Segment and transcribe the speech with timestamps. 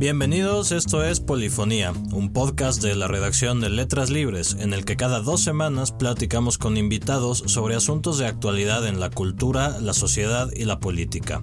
[0.00, 4.96] Bienvenidos, esto es Polifonía, un podcast de la redacción de Letras Libres, en el que
[4.96, 10.48] cada dos semanas platicamos con invitados sobre asuntos de actualidad en la cultura, la sociedad
[10.56, 11.42] y la política.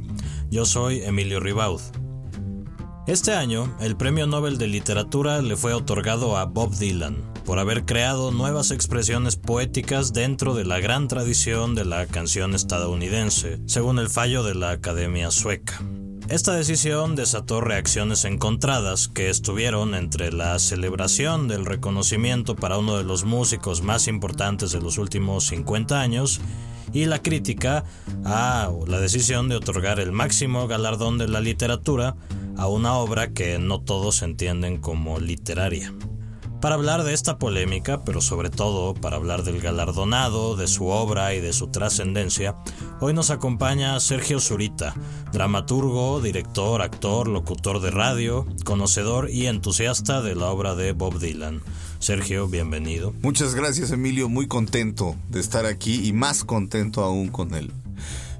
[0.49, 1.81] Yo soy Emilio Ribaud.
[3.05, 7.85] Este año, el Premio Nobel de Literatura le fue otorgado a Bob Dylan por haber
[7.85, 14.09] creado nuevas expresiones poéticas dentro de la gran tradición de la canción estadounidense, según el
[14.09, 15.79] fallo de la Academia Sueca.
[16.29, 23.05] Esta decisión desató reacciones encontradas que estuvieron entre la celebración del reconocimiento para uno de
[23.05, 26.41] los músicos más importantes de los últimos 50 años
[26.91, 27.85] y la crítica
[28.25, 32.17] a la decisión de otorgar el máximo galardón de la literatura
[32.57, 35.93] a una obra que no todos entienden como literaria.
[36.61, 41.35] Para hablar de esta polémica, pero sobre todo para hablar del galardonado, de su obra
[41.35, 42.55] y de su trascendencia,
[42.99, 44.95] hoy nos acompaña Sergio Zurita,
[45.31, 51.61] dramaturgo, director, actor, locutor de radio, conocedor y entusiasta de la obra de Bob Dylan.
[51.99, 53.13] Sergio, bienvenido.
[53.21, 57.71] Muchas gracias Emilio, muy contento de estar aquí y más contento aún con él.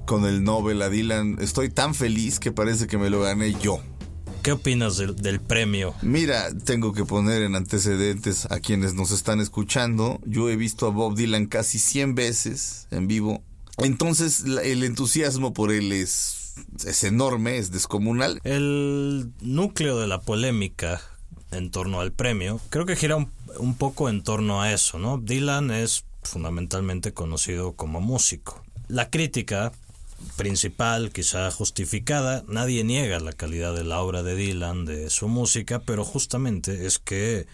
[0.06, 3.80] Con el Nobel a Dylan, estoy tan feliz que parece que me lo gané yo.
[4.48, 5.94] ¿Qué opinas del, premio?
[6.00, 10.20] Mira, tengo que poner en antecedentes a quienes nos están escuchando.
[10.24, 13.42] Yo he visto a Bob Dylan casi 100 veces en vivo.
[13.76, 16.54] Entonces el entusiasmo por él es,
[16.86, 18.40] es enorme, es descomunal.
[18.42, 21.02] El núcleo de la polémica
[21.50, 25.18] en torno al premio creo que gira un, un poco en torno a eso, ¿no?
[25.18, 28.64] Dylan es fundamentalmente conocido como músico.
[28.86, 29.72] La crítica
[30.36, 32.44] principal, quizá justificada.
[32.48, 36.98] Nadie niega la calidad de la obra de Dylan, de su música, pero justamente es
[36.98, 37.46] que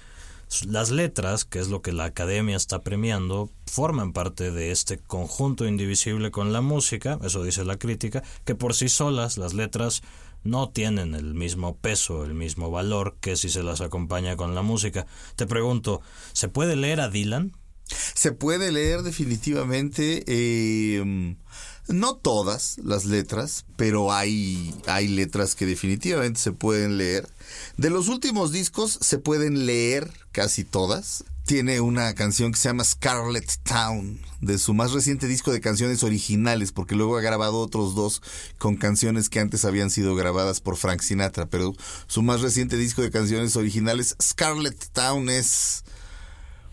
[0.66, 5.66] las letras, que es lo que la academia está premiando, forman parte de este conjunto
[5.66, 10.02] indivisible con la música, eso dice la crítica, que por sí solas las letras
[10.44, 14.62] no tienen el mismo peso, el mismo valor que si se las acompaña con la
[14.62, 15.06] música.
[15.36, 16.02] Te pregunto,
[16.32, 17.52] ¿se puede leer a Dylan?
[17.86, 20.22] Se puede leer definitivamente.
[20.26, 21.34] Eh,
[21.88, 27.28] no todas las letras, pero hay, hay letras que definitivamente se pueden leer.
[27.76, 31.24] De los últimos discos se pueden leer casi todas.
[31.44, 36.02] Tiene una canción que se llama Scarlet Town, de su más reciente disco de canciones
[36.02, 38.22] originales, porque luego ha grabado otros dos
[38.56, 41.74] con canciones que antes habían sido grabadas por Frank Sinatra, pero
[42.06, 45.84] su más reciente disco de canciones originales, Scarlet Town, es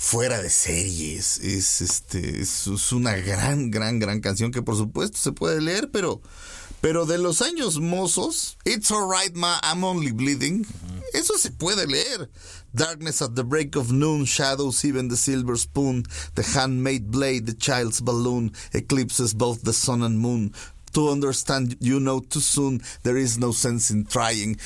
[0.01, 1.37] fuera de series.
[1.41, 6.21] Es este es, una gran, gran, gran canción que por supuesto se puede leer, pero
[6.81, 10.65] pero de los años mozos, It's Alright Ma, I'm Only Bleeding,
[11.13, 12.31] eso se puede leer.
[12.73, 17.53] Darkness at the break of noon, shadows, even the silver spoon, the handmade blade, the
[17.53, 20.51] child's balloon, eclipses both the sun and moon.
[20.93, 24.57] To understand you know too soon, there is no sense in trying.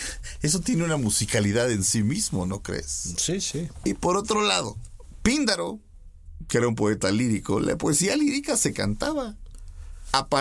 [0.41, 3.13] Eso tiene una musicalidad en sí mismo, ¿no crees?
[3.17, 3.67] Sí, sí.
[3.83, 4.77] Y por otro lado,
[5.25, 5.79] Píndaro,
[6.47, 9.35] que era un poeta lírico, la poesía lírica se cantaba.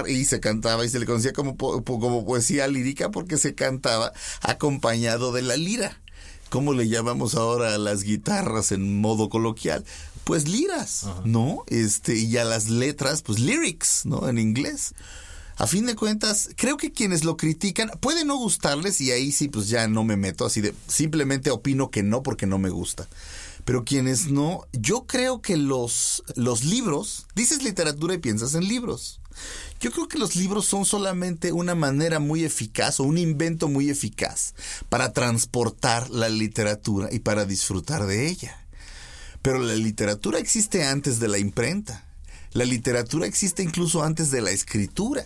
[0.06, 4.12] Y se cantaba y se le conocía como, como poesía lírica porque se cantaba
[4.42, 6.02] acompañado de la lira.
[6.50, 9.86] ¿Cómo le llamamos ahora a las guitarras en modo coloquial?
[10.22, 11.64] Pues liras, ¿no?
[11.68, 14.28] Este, y a las letras, pues lyrics, ¿no?
[14.28, 14.94] En inglés.
[15.56, 19.48] A fin de cuentas, creo que quienes lo critican, puede no gustarles y ahí sí,
[19.48, 23.08] pues ya no me meto, así de, simplemente opino que no porque no me gusta
[23.64, 29.20] pero quienes no, yo creo que los, los libros, dices literatura y piensas en libros.
[29.80, 33.90] Yo creo que los libros son solamente una manera muy eficaz o un invento muy
[33.90, 34.54] eficaz
[34.88, 38.58] para transportar la literatura y para disfrutar de ella.
[39.42, 42.06] Pero la literatura existe antes de la imprenta.
[42.52, 45.24] La literatura existe incluso antes de la escritura.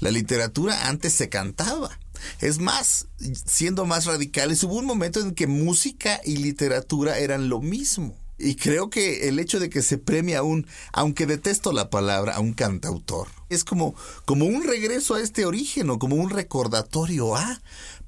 [0.00, 1.98] La literatura antes se cantaba.
[2.40, 3.08] Es más,
[3.46, 8.16] siendo más radicales, hubo un momento en que música y literatura eran lo mismo.
[8.38, 12.34] Y creo que el hecho de que se premie a un, aunque detesto la palabra,
[12.34, 13.94] a un cantautor, es como,
[14.26, 17.60] como un regreso a este origen o como un recordatorio a,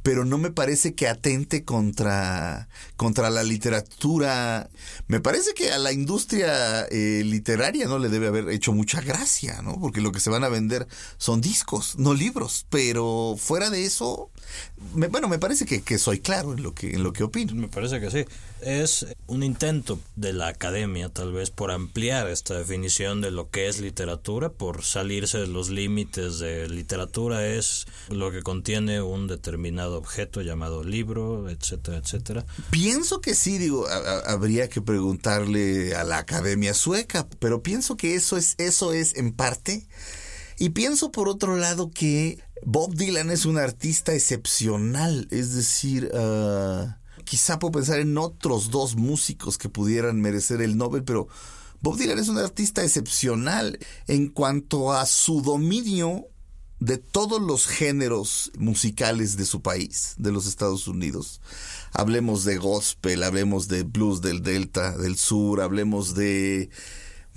[0.03, 4.71] pero no me parece que atente contra, contra la literatura.
[5.07, 9.61] Me parece que a la industria eh, literaria no le debe haber hecho mucha gracia,
[9.63, 9.79] ¿no?
[9.81, 10.87] Porque lo que se van a vender
[11.19, 12.67] son discos, no libros.
[12.71, 14.31] Pero fuera de eso,
[14.93, 17.55] bueno, me parece que, soy claro en lo que, en lo que opino.
[17.55, 18.25] Me parece que sí.
[18.61, 23.69] Es un intento de la academia, tal vez, por ampliar esta definición de lo que
[23.69, 29.97] es literatura, por salirse de los límites de literatura, es lo que contiene un determinado
[29.99, 32.47] objeto llamado libro, etcétera, etcétera.
[32.71, 33.87] Pienso que sí, digo,
[34.27, 39.33] habría que preguntarle a la academia sueca, pero pienso que eso es, eso es en
[39.33, 39.87] parte
[40.59, 46.99] Y pienso por otro lado que Bob Dylan es un artista excepcional, es decir, ah,
[47.25, 51.29] quizá puedo pensar en otros dos músicos que pudieran merecer el Nobel, pero
[51.81, 53.79] Bob Dylan es un artista excepcional
[54.09, 56.27] en cuanto a su dominio
[56.81, 61.41] de todos los géneros musicales de su país, de los Estados Unidos.
[61.93, 66.71] Hablemos de gospel, hablemos de blues del Delta, del Sur, hablemos de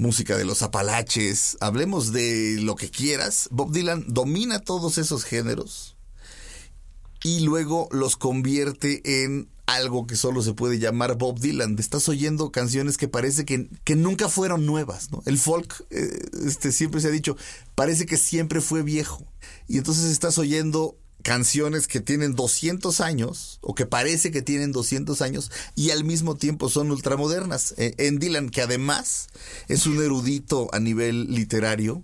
[0.01, 3.47] música de los Apalaches, hablemos de lo que quieras.
[3.51, 5.95] Bob Dylan domina todos esos géneros
[7.23, 11.77] y luego los convierte en algo que solo se puede llamar Bob Dylan.
[11.77, 15.09] Estás oyendo canciones que parece que, que nunca fueron nuevas.
[15.25, 17.37] El folk, eh, este, siempre se ha dicho,
[17.75, 19.23] parece que siempre fue viejo.
[19.67, 25.21] Y entonces estás oyendo canciones que tienen 200 años o que parece que tienen 200
[25.21, 27.73] años y al mismo tiempo son ultramodernas.
[27.77, 29.29] Eh, en Dylan, que además
[29.67, 32.03] es un erudito a nivel literario,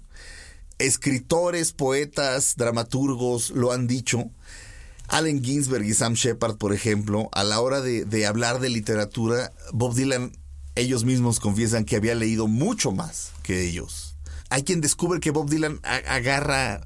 [0.79, 4.29] escritores, poetas, dramaturgos lo han dicho.
[5.07, 9.95] Allen Ginsberg y Sam Shepard, por ejemplo, a la hora de, hablar de literatura, Bob
[9.95, 10.33] Dylan,
[10.75, 14.06] ellos mismos confiesan que había leído mucho más que ellos.
[14.49, 16.81] Hay quien descubre que Bob Dylan agarra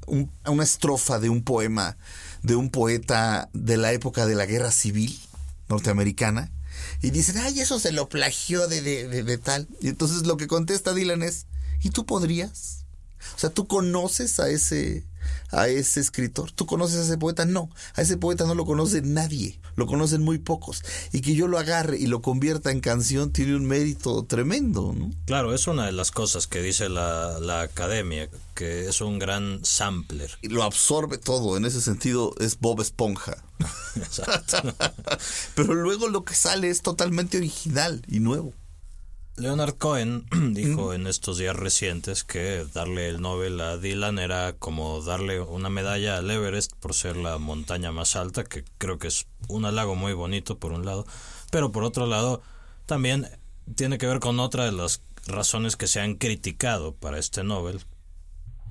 [0.45, 1.97] una estrofa de un poema
[2.43, 5.19] de un poeta de la época de la guerra civil
[5.69, 6.51] norteamericana
[7.01, 9.67] y dice, ay, eso se lo plagió de, de, de tal.
[9.79, 11.45] Y entonces lo que contesta Dylan es,
[11.81, 12.85] ¿y tú podrías?
[13.35, 15.05] O sea, tú conoces a ese
[15.51, 16.51] a ese escritor.
[16.51, 17.45] ¿Tú conoces a ese poeta?
[17.45, 20.83] No, a ese poeta no lo conoce nadie, lo conocen muy pocos.
[21.11, 24.93] Y que yo lo agarre y lo convierta en canción tiene un mérito tremendo.
[24.97, 25.11] ¿no?
[25.25, 29.63] Claro, es una de las cosas que dice la, la academia, que es un gran
[29.63, 30.31] sampler.
[30.41, 33.37] Y lo absorbe todo, en ese sentido es Bob Esponja.
[33.95, 34.57] Exacto.
[35.55, 38.53] Pero luego lo que sale es totalmente original y nuevo.
[39.41, 45.01] Leonard Cohen dijo en estos días recientes que darle el Nobel a Dylan era como
[45.01, 49.25] darle una medalla al Everest por ser la montaña más alta, que creo que es
[49.47, 51.07] un halago muy bonito por un lado,
[51.49, 52.43] pero por otro lado
[52.85, 53.27] también
[53.75, 57.81] tiene que ver con otra de las razones que se han criticado para este Nobel,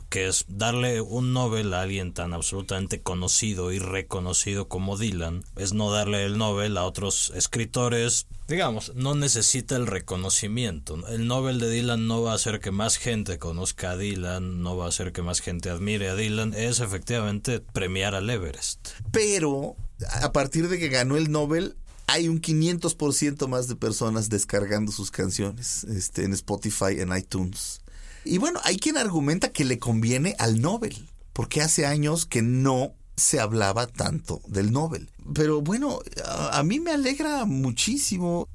[0.09, 5.73] que es darle un Nobel a alguien tan absolutamente conocido y reconocido como Dylan, es
[5.73, 11.07] no darle el Nobel a otros escritores, digamos, no necesita el reconocimiento.
[11.09, 14.77] El Nobel de Dylan no va a hacer que más gente conozca a Dylan, no
[14.77, 18.91] va a hacer que más gente admire a Dylan, es efectivamente premiar al Everest.
[19.13, 19.77] Pero
[20.23, 21.77] a partir de que ganó el Nobel,
[22.07, 27.83] hay un 500% más de personas descargando sus canciones este, en Spotify, en iTunes.
[28.25, 32.95] Y bueno, hay quien argumenta que le conviene al Nobel, porque hace años que no
[33.17, 35.11] se hablaba tanto del Nobel.
[35.35, 38.49] Pero bueno, a, mí me alegra muchísimo.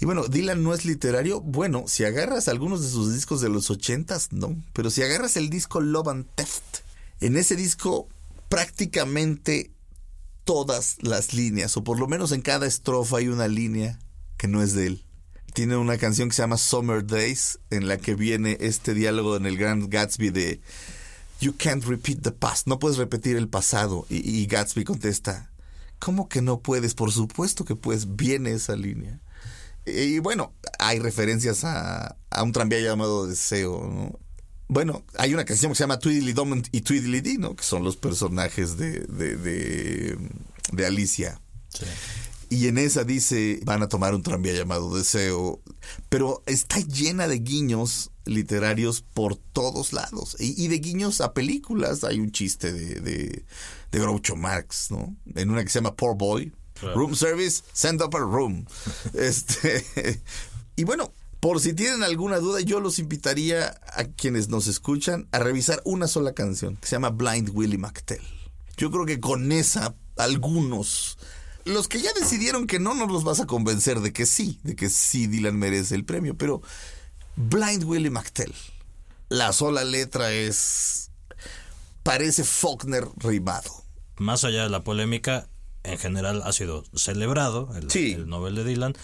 [0.00, 1.40] Y bueno, Dylan no es literario.
[1.40, 4.56] Bueno, si agarras algunos de sus discos de los ochentas, no.
[4.72, 6.78] Pero si agarras el disco Love and Theft,
[7.20, 8.08] en ese disco
[8.48, 9.72] prácticamente
[10.44, 13.98] todas las líneas, o por lo menos en cada estrofa hay una línea
[14.38, 15.07] que no es de él
[15.54, 19.46] tiene una canción que se llama Summer Days, en la que viene este diálogo en
[19.46, 20.60] el Grand Gatsby de
[21.40, 24.06] You can't repeat the past, no puedes repetir el pasado.
[24.08, 25.50] Y, Gatsby contesta,
[25.98, 26.94] ¿cómo que no puedes?
[26.94, 29.20] Por supuesto que puedes, viene esa línea.
[29.86, 34.18] Y, bueno, hay referencias a, un tranvía llamado Deseo,
[34.66, 37.54] Bueno, hay una canción que se llama Tweedly Dum y Tweedly ¿no?
[37.54, 40.18] Que son los personajes de, de,
[40.72, 41.40] de, Alicia.
[41.68, 41.86] Sí.
[42.50, 45.60] Y en esa dice, van a tomar un tranvía llamado Deseo.
[46.08, 50.36] Pero está llena de guiños literarios por todos lados.
[50.38, 52.04] Y, de guiños a películas.
[52.04, 53.44] Hay un chiste de, de,
[53.92, 55.16] de Groucho Marx, ¿no?
[55.34, 56.52] En una que se llama Poor Boy.
[56.94, 58.64] Room service, send up a room.
[59.14, 60.22] este,
[60.76, 65.38] y bueno, por si tienen alguna duda, yo los invitaría a quienes nos escuchan a
[65.38, 68.22] revisar una sola canción que se llama Blind Willie McTell.
[68.76, 71.18] Yo creo que con esa algunos
[71.68, 74.74] los que ya decidieron que no, no los vas a convencer de que sí, de
[74.74, 76.62] que sí Dylan merece el premio, pero
[77.36, 78.52] Blind Willie McTell,
[79.28, 81.10] la sola letra es,
[82.02, 83.70] parece Faulkner rimado.
[84.16, 85.48] Más allá de la polémica,
[85.84, 88.94] en general ha sido celebrado el, el Nobel de Dylan.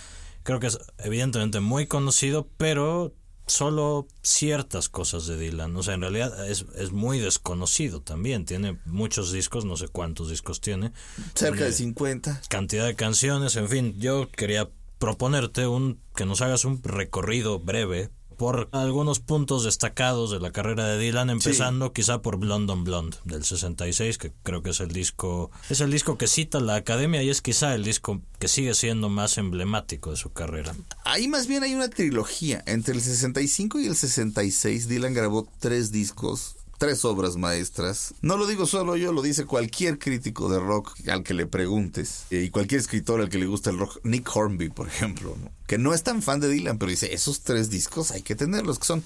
[0.42, 3.14] Creo que es evidentemente muy conocido, pero
[3.46, 5.76] solo ciertas cosas de Dylan.
[5.76, 8.44] O sea, en realidad es, es muy desconocido también.
[8.44, 10.92] Tiene muchos discos, no sé cuántos discos tiene.
[11.34, 12.42] Cerca de 50.
[12.48, 13.94] Cantidad de canciones, en fin.
[13.98, 20.40] Yo quería proponerte un que nos hagas un recorrido breve por algunos puntos destacados de
[20.40, 24.70] la carrera de Dylan, empezando quizá por Blonde on Blonde del 66, que creo que
[24.70, 28.20] es el disco es el disco que cita la Academia y es quizá el disco
[28.38, 30.74] que sigue siendo más emblemático de su carrera.
[31.04, 35.92] Ahí más bien hay una trilogía, entre el 65 y el 66 Dylan grabó tres
[35.92, 38.14] discos tres obras maestras.
[38.22, 42.24] No lo digo solo yo, lo dice cualquier crítico de rock al que le preguntes
[42.30, 44.00] eh, y cualquier escritor al que le gusta el rock.
[44.04, 47.70] Nick Hornby, por ejemplo, que no es tan fan de Dylan, pero dice, esos tres
[47.70, 49.04] discos hay que tenerlos, que son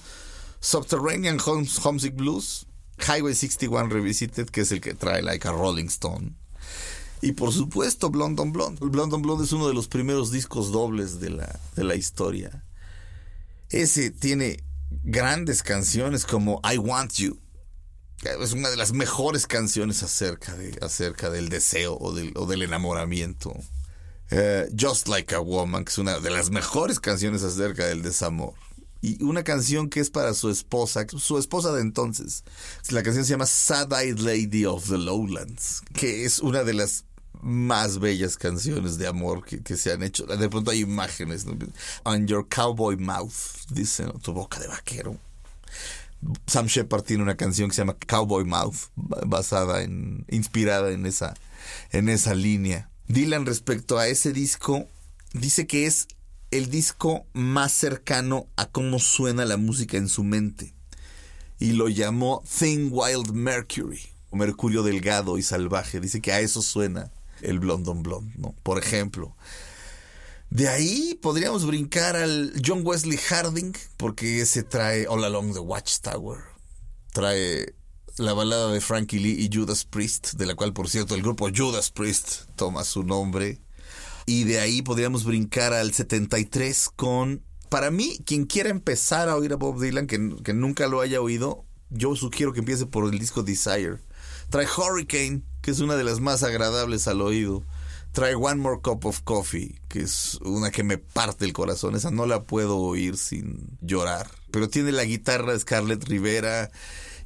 [0.60, 2.66] Subterranean Homesick Blues,
[2.98, 6.34] Highway 61 Revisited, que es el que trae Like a Rolling Stone.
[7.20, 8.80] Y por supuesto, Blonde on Blonde.
[8.80, 12.64] Blonde on Blonde es uno de los primeros discos dobles de la, de la historia.
[13.70, 14.62] Ese tiene
[15.02, 17.38] grandes canciones como I Want You.
[18.22, 22.62] Es una de las mejores canciones acerca, de, acerca del deseo o del, o del
[22.62, 23.54] enamoramiento.
[24.30, 28.54] Eh, Just Like a Woman, que es una de las mejores canciones acerca del desamor.
[29.00, 32.42] Y una canción que es para su esposa, su esposa de entonces.
[32.90, 37.04] La canción se llama Sad Eyed Lady of the Lowlands, que es una de las
[37.40, 40.26] más bellas canciones de amor que, se han hecho.
[40.26, 41.46] De pronto hay imágenes.
[42.02, 45.16] On Your Cowboy Mouth, dice, tu boca de vaquero.
[46.46, 51.34] Sam Shepard tiene una canción que se llama Cowboy Mouth, basada en, inspirada en esa,
[51.90, 52.90] en esa línea.
[53.06, 54.86] Dylan respecto a ese disco
[55.32, 56.08] dice que es
[56.50, 60.74] el disco más cercano a cómo suena la música en su mente
[61.58, 66.00] y lo llamó Thin Wild Mercury, Mercurio delgado y salvaje.
[66.00, 67.10] Dice que a eso suena
[67.42, 68.54] el Blondon Blonde, ¿no?
[68.62, 69.34] Por ejemplo.
[70.50, 76.38] De ahí podríamos brincar al John Wesley Harding, porque ese trae All Along the Watchtower.
[77.12, 77.74] Trae
[78.16, 81.48] la balada de Frankie Lee y Judas Priest, de la cual, por cierto, el grupo
[81.54, 83.60] Judas Priest toma su nombre.
[84.24, 89.52] Y de ahí podríamos brincar al 73 con, para mí, quien quiera empezar a oír
[89.52, 93.18] a Bob Dylan, que, que nunca lo haya oído, yo sugiero que empiece por el
[93.18, 93.98] disco Desire.
[94.50, 97.64] Trae Hurricane, que es una de las más agradables al oído.
[98.12, 101.94] Trae One More Cup of Coffee, que es una que me parte el corazón.
[101.94, 104.30] Esa no la puedo oír sin llorar.
[104.50, 106.70] Pero tiene la guitarra de Scarlett Rivera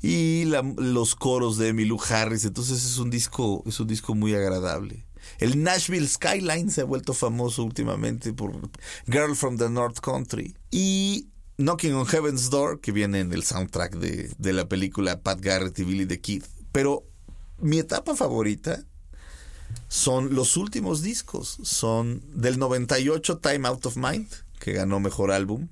[0.03, 2.45] y los coros de Emmylou Harris.
[2.45, 5.07] Entonces es un disco, es un disco muy agradable.
[5.39, 8.53] El Nashville Skyline se ha vuelto famoso últimamente por
[9.07, 10.57] Girl from the North Country.
[10.71, 15.41] Y Knocking on Heaven's Door, que viene en el soundtrack de, de la película Pat
[15.41, 16.43] Garrett y Billy the Kid.
[16.73, 17.05] Pero
[17.59, 18.85] mi etapa favorita
[19.88, 21.59] son los últimos discos.
[21.62, 25.69] Son del 98 Time Out of Mind, que ganó mejor álbum.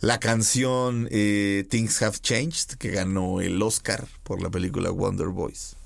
[0.00, 5.76] La canción eh, Things Have Changed, que ganó el Oscar por la película Wonder Boys.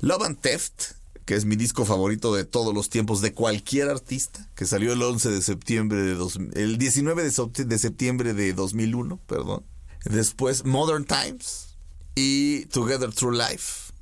[0.00, 0.92] Love and Theft,
[1.24, 5.02] que es mi disco favorito de todos los tiempos de cualquier artista, que salió el
[5.02, 9.64] 11 de septiembre de dos, el 19 de, septiembre de 2001, perdón.
[10.04, 11.76] Después Modern Times
[12.14, 13.92] y Together Through Life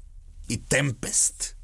[0.46, 1.55] y Tempest.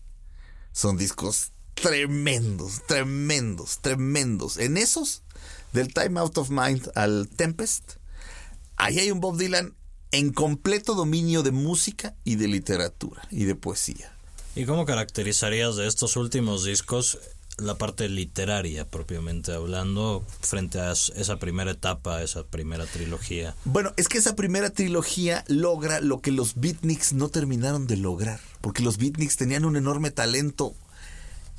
[0.72, 4.56] Son discos tremendos, tremendos, tremendos.
[4.58, 5.22] En esos,
[5.72, 7.94] del Time Out of Mind al Tempest,
[8.76, 9.74] ahí hay un Bob Dylan
[10.12, 14.12] en completo dominio de música y de literatura y de poesía.
[14.54, 17.18] ¿Y cómo caracterizarías de estos últimos discos
[17.58, 23.54] la parte literaria propiamente hablando frente a esa primera etapa, esa primera trilogía?
[23.64, 28.40] Bueno, es que esa primera trilogía logra lo que los beatniks no terminaron de lograr,
[28.60, 30.74] porque los beatniks tenían un enorme talento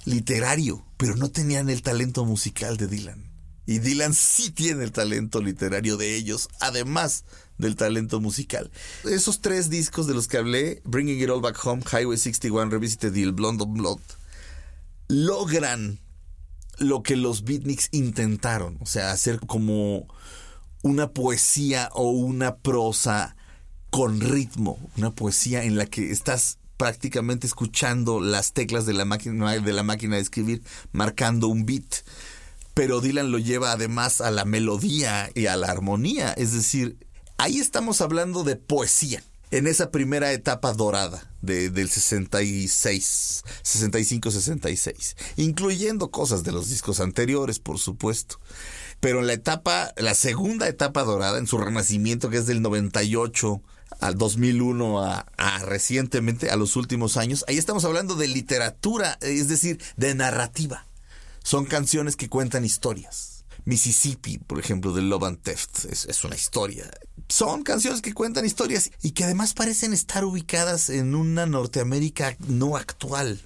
[0.05, 3.33] literario, pero no tenían el talento musical de Dylan.
[3.65, 7.23] Y Dylan sí tiene el talento literario de ellos, además
[7.57, 8.69] del talento musical.
[9.05, 13.15] Esos tres discos de los que hablé, Bringing It All Back Home, Highway 61 Revisited
[13.15, 14.00] y el Blonde on Blood,
[15.07, 16.00] logran
[16.77, 20.07] lo que los beatniks intentaron, o sea, hacer como
[20.81, 23.36] una poesía o una prosa
[23.89, 29.60] con ritmo, una poesía en la que estás prácticamente escuchando las teclas de la máquina
[29.60, 32.03] de la máquina de escribir marcando un beat.
[32.74, 36.98] Pero Dylan lo lleva además a la melodía y a la armonía, es decir,
[37.38, 46.10] ahí estamos hablando de poesía en esa primera etapa dorada de, del 66, 65-66, incluyendo
[46.10, 48.39] cosas de los discos anteriores, por supuesto.
[49.00, 53.62] Pero en la etapa, la segunda etapa dorada, en su renacimiento, que es del 98
[54.00, 59.50] al 2001 a, a, recientemente, a los últimos años, ahí estamos hablando de literatura, es
[59.50, 60.88] decir, de narrativa.
[61.43, 63.32] Son canciones que cuentan historias.
[63.65, 66.89] Mississippi, por ejemplo, de Love and Theft, es, una historia
[67.29, 72.77] son canciones que cuentan historias y que además parecen estar ubicadas en una Norteamérica no
[72.77, 73.41] actual.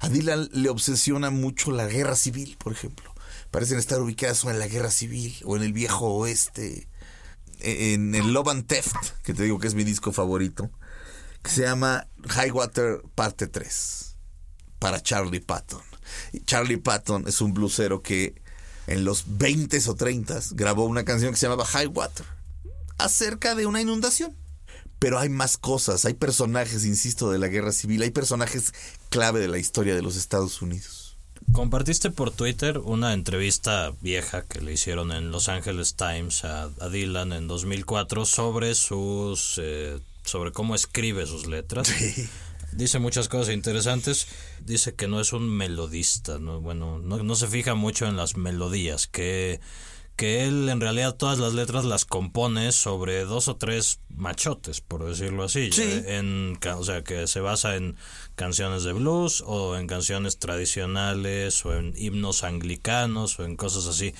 [0.00, 3.14] A Dylan le obsesiona mucho la guerra civil, por ejemplo.
[3.52, 6.88] Parecen estar ubicadas en la guerra civil o en el viejo oeste.
[7.60, 10.70] En el Love and Theft, que te digo que es mi disco favorito,
[11.42, 14.16] que se llama High Water Parte 3,
[14.78, 15.82] para Charlie Patton.
[16.44, 18.40] Charlie Patton es un blusero que
[18.88, 22.26] en los 20s o 30s grabó una canción que se llamaba High Water
[22.98, 24.34] acerca de una inundación.
[24.98, 28.74] pero hay más cosas, hay personajes, insisto, de la guerra civil, hay personajes
[29.10, 31.16] clave de la historia de los Estados Unidos.
[31.52, 37.32] Compartiste por Twitter una entrevista vieja que le hicieron en Los Angeles Times a, Dylan
[37.32, 41.88] en 2004 sobre sus eh, sobre cómo escribe sus letras.
[42.72, 44.26] Dice muchas cosas interesantes.
[44.64, 46.60] Dice que no es un melodista, ¿no?
[46.60, 49.60] bueno, no, no se fija mucho en las melodías, que
[50.18, 55.04] que él en realidad todas las letras las compone sobre dos o tres machotes, por
[55.04, 55.70] decirlo así.
[55.78, 57.94] En, o sea, que se basa en
[58.34, 64.12] canciones de blues o en canciones tradicionales o en himnos anglicanos o en cosas así.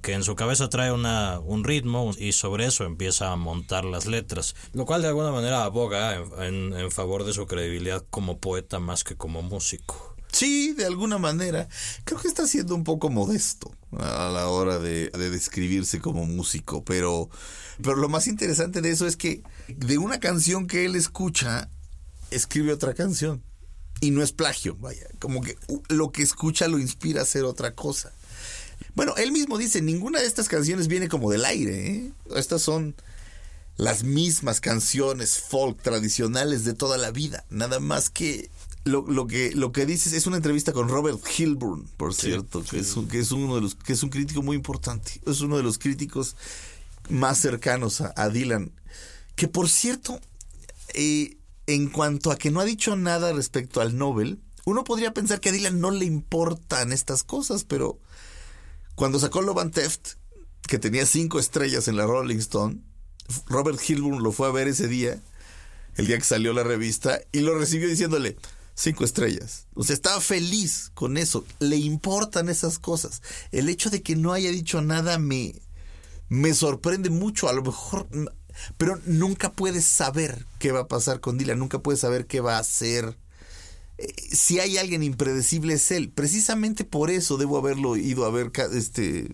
[0.00, 4.06] Que en su cabeza trae una, un ritmo y sobre eso empieza a montar las
[4.06, 4.56] letras.
[4.72, 6.14] Lo cual de alguna manera aboga
[6.46, 10.11] en, en favor de su credibilidad como poeta más que como músico.
[10.32, 11.68] Sí, de alguna manera.
[12.04, 17.28] Creo que está siendo un poco modesto a la hora de, describirse como músico, pero,
[17.82, 21.68] pero lo más interesante de eso es que de una canción que él escucha,
[22.30, 23.42] escribe otra canción.
[24.00, 25.56] Y no es plagio, vaya, como que
[25.88, 28.12] lo que escucha lo inspira a hacer otra cosa.
[28.96, 32.12] Bueno, él mismo dice, ninguna de estas canciones viene como del aire, ¿eh?
[32.34, 32.96] Estas son
[33.76, 38.50] las mismas canciones folk tradicionales de toda la vida, nada más que
[38.84, 42.80] lo, lo, que lo que dices es una entrevista con Robert Hilburn, por cierto, que
[42.80, 45.62] es que es uno de los que es un crítico muy importante, es uno de
[45.62, 46.36] los críticos
[47.08, 48.72] más cercanos a, Dylan,
[49.36, 50.20] que por cierto,
[50.94, 51.36] eh,
[51.66, 55.50] en cuanto a que no ha dicho nada respecto al Nobel, uno podría pensar que
[55.50, 57.98] a Dylan no le importan estas cosas, pero
[58.94, 60.14] cuando sacó Love and Theft,
[60.66, 62.80] que tenía cinco estrellas en la Rolling Stone,
[63.46, 65.20] Robert Hilburn lo fue a ver ese día,
[65.96, 68.36] el día que salió la revista, y lo recibió diciéndole,
[68.74, 69.66] cinco estrellas.
[69.74, 71.44] O sea, estaba feliz con eso.
[71.58, 73.22] Le importan esas cosas.
[73.50, 75.54] El hecho de que no haya dicho nada me,
[76.28, 77.48] me sorprende mucho.
[77.48, 78.06] A lo mejor,
[78.76, 81.58] pero nunca puedes saber qué va a pasar con Dylan.
[81.58, 83.16] Nunca puedes saber qué va a hacer.
[83.98, 86.10] Eh, si hay alguien impredecible es él.
[86.10, 89.30] Precisamente por eso debo haberlo ido a ver este,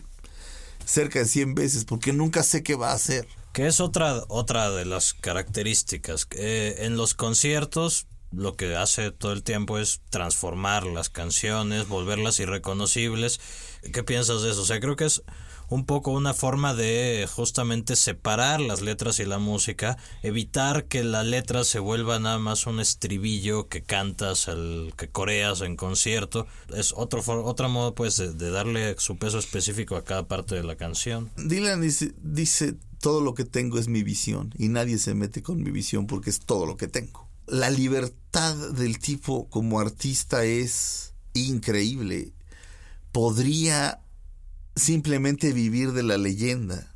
[0.84, 3.26] cerca de 100 veces, porque nunca sé qué va a hacer.
[3.52, 6.28] Que es otra, otra de las características.
[6.32, 12.40] Eh, en los conciertos lo que hace todo el tiempo es transformar las canciones, volverlas
[12.40, 13.40] irreconocibles.
[13.92, 14.62] ¿Qué piensas de eso?
[14.62, 15.22] O sea, creo que es
[15.68, 21.22] un poco una forma de justamente separar las letras y la música, evitar que la
[21.22, 26.46] letra se vuelva nada más un estribillo que cantas, el que coreas en concierto.
[26.74, 30.76] Es otro, otro modo pues de, darle su peso específico a cada parte de la
[30.76, 31.30] canción.
[31.36, 35.62] Dylan dice, dice, todo lo que tengo es mi visión y nadie se mete con
[35.62, 41.14] mi visión porque es todo lo que tengo la libertad del tipo como artista es
[41.34, 42.32] increíble.
[43.12, 44.00] Podría
[44.76, 46.94] simplemente vivir de la leyenda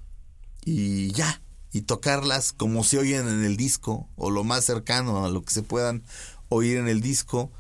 [0.64, 5.28] y ya, y tocarlas como se oyen en el disco o lo más cercano a
[5.28, 6.04] lo que se puedan
[6.48, 7.50] oír en el disco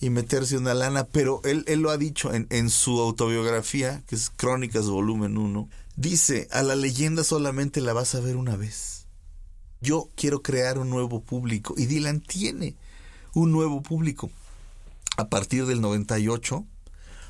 [0.00, 4.16] y meterse una lana, pero él, él lo ha dicho en, en su autobiografía, que
[4.16, 9.01] es Crónicas Volumen 1, dice, a la leyenda solamente la vas a ver una vez
[9.82, 11.74] yo quiero crear un nuevo público.
[11.76, 12.76] Y Dylan tiene
[13.34, 14.30] un nuevo público.
[15.16, 16.64] A partir del 98,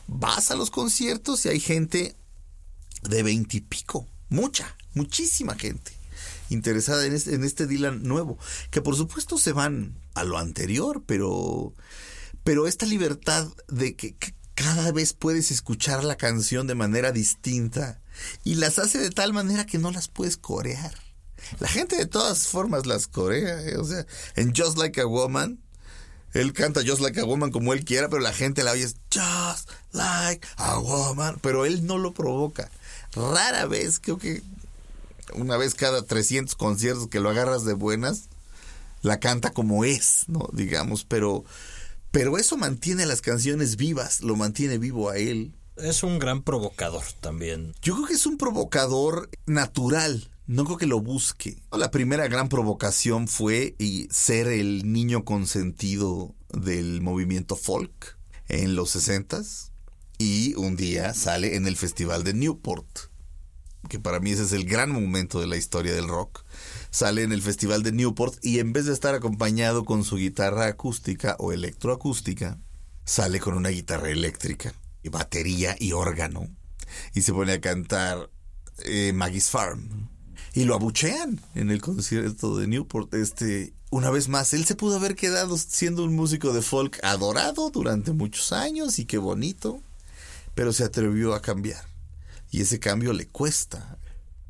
[0.06, 2.14] vas a los conciertos y hay gente
[3.02, 4.06] de veintipico.
[4.28, 5.92] Mucha, muchísima gente
[6.50, 8.38] interesada en este, en este Dylan nuevo.
[8.70, 11.74] Que por supuesto se van a lo anterior, pero,
[12.44, 14.14] pero esta libertad de que
[14.54, 18.00] cada vez puedes escuchar la canción de manera distinta
[18.44, 20.94] y las hace de tal manera que no las puedes corear.
[21.58, 23.62] La gente de todas formas las corea.
[23.62, 25.58] Eh, o sea, en Just Like a Woman,
[26.32, 29.70] él canta Just Like a Woman como él quiera, pero la gente la oye Just
[29.92, 31.38] Like a Woman.
[31.42, 32.70] Pero él no lo provoca.
[33.14, 34.42] Rara vez, creo que
[35.34, 38.28] una vez cada 300 conciertos que lo agarras de buenas,
[39.02, 40.48] la canta como es, ¿no?
[40.52, 41.44] Digamos, pero,
[42.10, 45.52] pero eso mantiene las canciones vivas, lo mantiene vivo a él.
[45.76, 47.74] Es un gran provocador también.
[47.82, 51.56] Yo creo que es un provocador natural no creo que lo busque.
[51.72, 53.74] La primera gran provocación fue
[54.10, 59.40] ser el niño consentido del movimiento folk en los 60
[60.18, 62.86] y un día sale en el Festival de Newport,
[63.88, 66.44] que para mí ese es el gran momento de la historia del rock.
[66.90, 70.66] Sale en el Festival de Newport y en vez de estar acompañado con su guitarra
[70.66, 72.58] acústica o electroacústica,
[73.06, 76.46] sale con una guitarra eléctrica y batería y órgano
[77.14, 78.28] y se pone a cantar
[78.84, 80.11] eh, Maggie's Farm
[80.54, 83.12] y lo abuchean en el concierto de Newport.
[83.14, 87.70] Este, una vez más, él se pudo haber quedado siendo un músico de folk adorado
[87.70, 89.80] durante muchos años y qué bonito,
[90.54, 91.84] pero se atrevió a cambiar.
[92.50, 93.98] Y ese cambio le cuesta.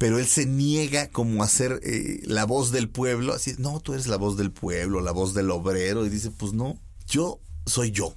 [0.03, 3.93] pero él se niega como a ser eh, la voz del pueblo, así, no, tú
[3.95, 7.93] eres la voz del pueblo, la voz del obrero, y dice, pues no, yo soy
[7.93, 8.13] yo.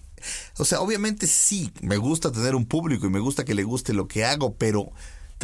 [0.57, 3.93] O sea, obviamente sí, me gusta tener un público y me gusta que le guste
[3.93, 4.91] lo que hago, pero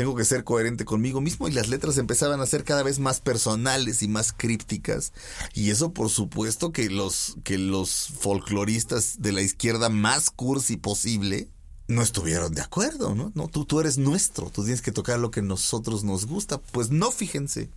[0.02, 3.20] tengo que ser coherente conmigo mismo y las letras empezaban a ser cada vez más
[3.20, 5.14] personales y más crípticas
[5.54, 11.50] y eso por supuesto que los que los folcloristas de la izquierda más cursi posible
[11.88, 13.32] no estuvieron de acuerdo, ¿no?
[13.36, 16.58] No, tú, tú eres nuestro, tú tienes que tocar lo que nosotros nos gusta.
[16.60, 17.70] Pues no, fíjense.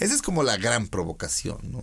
[0.00, 1.82] Esa es como la gran provocación, ¿no?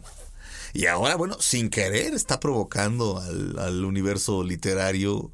[0.73, 5.31] Y ahora, bueno, sin querer está provocando al, al universo literario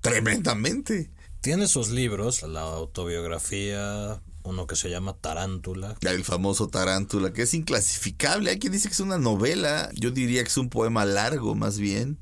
[0.00, 1.12] tremendamente.
[1.42, 5.96] Tiene sus libros, la autobiografía, uno que se llama Tarántula.
[6.02, 8.50] El famoso Tarántula, que es inclasificable.
[8.50, 11.78] Hay quien dice que es una novela, yo diría que es un poema largo más
[11.78, 12.20] bien.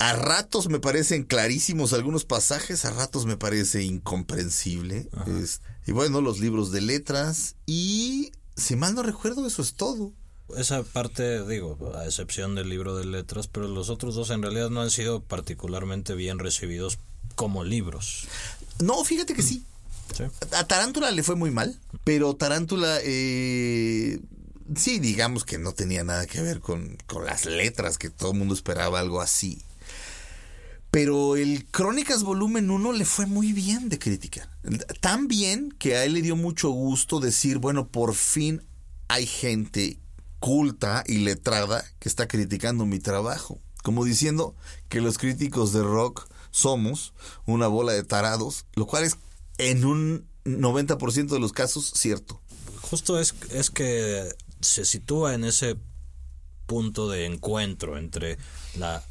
[0.00, 5.08] A ratos me parecen clarísimos algunos pasajes, a ratos me parece incomprensible.
[5.40, 10.14] Es, y bueno, los libros de letras y, si mal no recuerdo, eso es todo.
[10.56, 14.68] Esa parte, digo, a excepción del libro de letras, pero los otros dos en realidad
[14.68, 16.98] no han sido particularmente bien recibidos
[17.38, 18.26] como libros.
[18.80, 19.64] No, fíjate que sí.
[20.12, 20.24] ¿sí?
[20.56, 24.18] A Tarántula le fue muy mal, pero Tarántula, eh,
[24.74, 28.38] sí, digamos que no tenía nada que ver con, con las letras, que todo el
[28.38, 29.62] mundo esperaba algo así.
[30.90, 34.50] Pero el Crónicas Volumen 1 le fue muy bien de crítica.
[35.00, 38.64] Tan bien que a él le dio mucho gusto decir, bueno, por fin
[39.06, 40.00] hay gente
[40.40, 43.60] culta y letrada que está criticando mi trabajo.
[43.84, 44.56] Como diciendo
[44.88, 47.12] que los críticos de rock somos
[47.46, 49.16] una bola de tarados, lo cual es
[49.58, 52.40] en un 90% de los casos cierto.
[52.82, 54.28] Justo es, es que
[54.60, 55.76] se sitúa en ese
[56.66, 58.38] punto de encuentro entre
[58.76, 59.02] la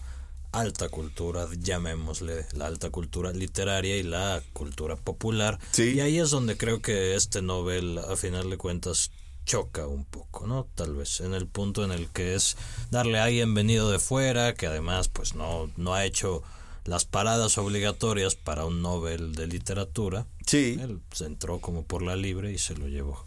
[0.51, 5.59] alta cultura, llamémosle la alta cultura literaria y la cultura popular.
[5.71, 5.93] Sí.
[5.95, 9.11] Y ahí es donde creo que este novel, a final de cuentas,
[9.45, 10.67] choca un poco, ¿no?
[10.75, 12.57] Tal vez en el punto en el que es
[12.91, 16.43] darle a alguien venido de fuera, que además pues no, no ha hecho
[16.87, 20.25] las paradas obligatorias para un Nobel de literatura.
[20.45, 20.77] Sí.
[20.79, 23.25] Él se entró como por la libre y se lo llevó.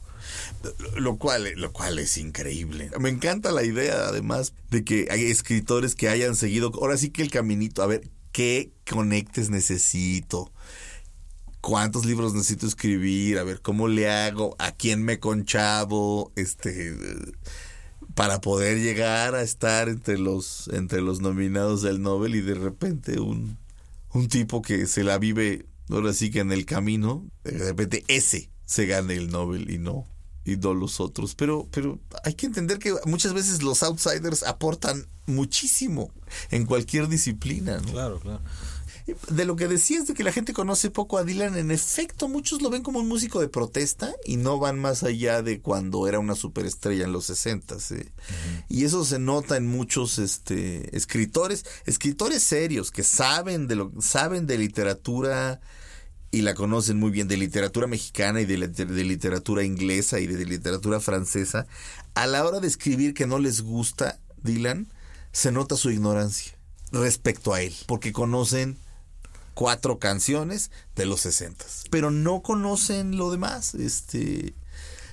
[0.96, 2.90] Lo cual, lo cual es increíble.
[2.98, 7.22] Me encanta la idea, además, de que hay escritores que hayan seguido, ahora sí que
[7.22, 10.50] el caminito, a ver, ¿qué conectes necesito?
[11.60, 13.38] ¿Cuántos libros necesito escribir?
[13.38, 14.56] A ver, ¿cómo le hago?
[14.58, 16.32] ¿A quién me conchavo?
[16.34, 16.96] Este
[18.20, 23.18] para poder llegar a estar entre los entre los nominados del Nobel y de repente
[23.18, 23.56] un
[24.12, 28.50] un tipo que se la vive ahora sí que en el camino, de repente ese
[28.66, 30.06] se gane el Nobel y no
[30.44, 31.34] y no los otros.
[31.34, 36.12] Pero, pero hay que entender que muchas veces los outsiders aportan muchísimo
[36.50, 37.78] en cualquier disciplina.
[37.78, 37.90] ¿no?
[37.90, 38.42] Claro, claro.
[39.28, 42.62] De lo que decías de que la gente conoce poco a Dylan, en efecto, muchos
[42.62, 46.18] lo ven como un músico de protesta y no van más allá de cuando era
[46.18, 48.12] una superestrella en los 60 ¿eh?
[48.68, 54.46] Y eso se nota en muchos este, escritores, escritores serios que saben de lo saben
[54.46, 55.60] de literatura
[56.30, 60.36] y la conocen muy bien de literatura mexicana y de, de, literatura inglesa y de,
[60.36, 61.66] de, literatura francesa,
[62.14, 64.92] a la hora de escribir que no les gusta Dylan,
[65.32, 66.56] se nota su ignorancia
[66.92, 68.78] respecto a él, porque conocen
[69.60, 74.54] cuatro canciones de los 60, pero no conocen lo demás, este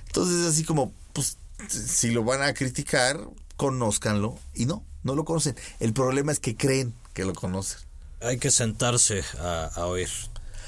[0.06, 1.36] entonces así como pues
[1.68, 3.20] si lo van a criticar,
[3.58, 5.54] conózcanlo y no, no lo conocen.
[5.80, 7.80] El problema es que creen que lo conocen.
[8.22, 10.08] Hay que sentarse a, a oír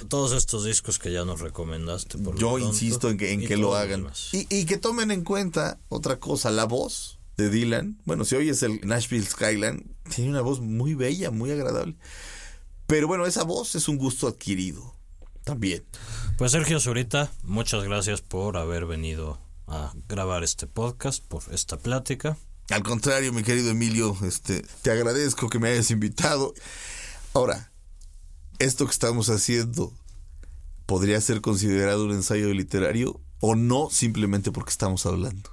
[0.08, 2.18] todos estos discos que ya nos recomendaste.
[2.18, 4.06] Por Yo insisto en que, en que lo hagan.
[4.32, 7.98] Y, y, que tomen en cuenta otra cosa, la voz de Dylan.
[8.04, 11.96] Bueno, si oyes el Nashville Skyline, tiene una voz muy bella, muy agradable.
[12.90, 14.96] Pero bueno, esa voz es un gusto adquirido
[15.44, 15.84] también.
[16.36, 22.36] Pues Sergio Zurita, muchas gracias por haber venido a grabar este podcast, por esta plática.
[22.68, 26.52] Al contrario, mi querido Emilio, este, te agradezco que me hayas invitado.
[27.32, 27.70] Ahora,
[28.58, 29.92] esto que estamos haciendo
[30.86, 35.50] podría ser considerado un ensayo literario o no simplemente porque estamos hablando.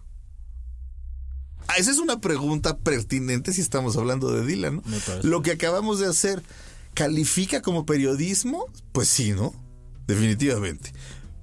[1.67, 4.77] Ah, esa es una pregunta pertinente si estamos hablando de Dylan.
[4.77, 4.83] ¿no?
[5.21, 6.41] Lo que acabamos de hacer,
[6.97, 8.65] ¿califica como periodismo?
[8.91, 9.53] Pues sí, ¿no?
[10.07, 10.93] Definitivamente.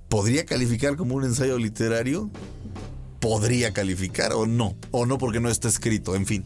[0.08, 2.28] ¿Podría calificar como un ensayo literario?
[3.20, 4.74] Podría calificar o no.
[4.90, 6.44] O no porque no está escrito, en fin.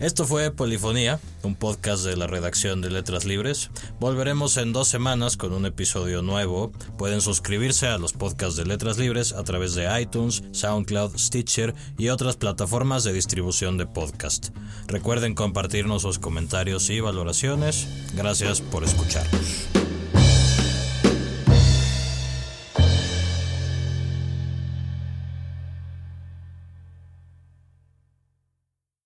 [0.00, 3.70] Esto fue Polifonía, un podcast de la redacción de Letras Libres.
[3.98, 6.70] Volveremos en dos semanas con un episodio nuevo.
[6.96, 12.10] Pueden suscribirse a los podcasts de Letras Libres a través de iTunes, SoundCloud, Stitcher y
[12.10, 14.50] otras plataformas de distribución de podcast.
[14.86, 17.88] Recuerden compartirnos sus comentarios y valoraciones.
[18.14, 19.67] Gracias por escucharnos.